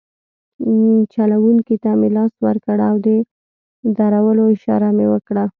چلونکي 1.13 1.75
ته 1.83 1.91
مې 1.99 2.09
لاس 2.15 2.33
ورکړ 2.45 2.77
او 2.89 2.95
د 3.05 3.09
درولو 3.97 4.43
اشاره 4.55 4.89
مې 4.97 5.05
وکړه. 5.13 5.43